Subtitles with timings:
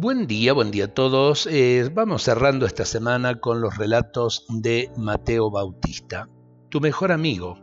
[0.00, 1.48] Buen día, buen día a todos.
[1.50, 6.28] Eh, vamos cerrando esta semana con los relatos de Mateo Bautista.
[6.68, 7.58] Tu mejor amigo.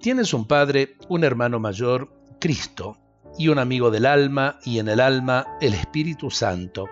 [0.00, 2.10] Tienes un padre, un hermano mayor,
[2.40, 2.96] Cristo,
[3.36, 6.86] y un amigo del alma, y en el alma el Espíritu Santo.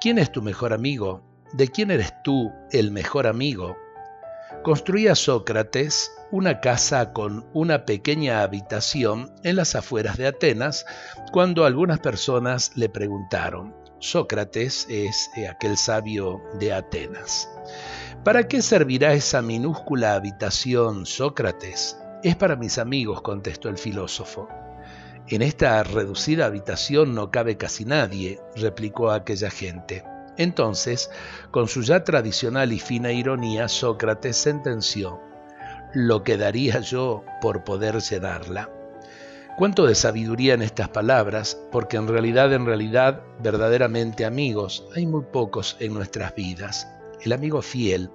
[0.00, 1.24] ¿Quién es tu mejor amigo?
[1.52, 3.74] ¿De quién eres tú el mejor amigo?
[4.62, 10.84] Construía Sócrates una casa con una pequeña habitación en las afueras de Atenas
[11.32, 17.48] cuando algunas personas le preguntaron, Sócrates es eh, aquel sabio de Atenas.
[18.24, 21.96] ¿Para qué servirá esa minúscula habitación, Sócrates?
[22.22, 24.48] Es para mis amigos, contestó el filósofo.
[25.28, 30.04] En esta reducida habitación no cabe casi nadie, replicó aquella gente.
[30.36, 31.10] Entonces,
[31.50, 35.20] con su ya tradicional y fina ironía, Sócrates sentenció,
[35.94, 38.70] lo que daría yo por poder llenarla.
[39.56, 45.22] Cuánto de sabiduría en estas palabras, porque en realidad, en realidad, verdaderamente amigos, hay muy
[45.32, 46.88] pocos en nuestras vidas.
[47.22, 48.10] El amigo fiel,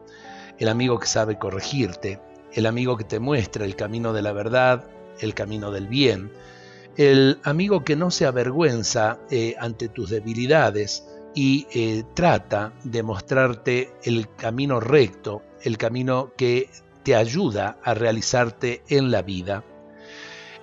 [0.58, 2.20] el amigo que sabe corregirte,
[2.52, 4.83] el amigo que te muestra el camino de la verdad,
[5.22, 6.33] el camino del bien,
[6.98, 11.08] el amigo que no se avergüenza eh, ante tus debilidades
[11.42, 16.70] y eh, trata de mostrarte el camino recto, el camino que
[17.04, 19.64] te ayuda a realizarte en la vida.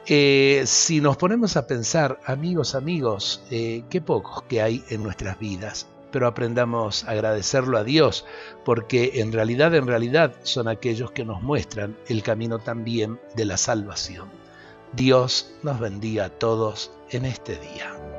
[0.07, 5.39] Eh, si nos ponemos a pensar, amigos, amigos, eh, qué pocos que hay en nuestras
[5.39, 8.27] vidas, pero aprendamos a agradecerlo a Dios,
[8.63, 13.57] porque en realidad, en realidad son aquellos que nos muestran el camino también de la
[13.57, 14.29] salvación.
[14.93, 18.16] Dios nos bendiga a todos en este día.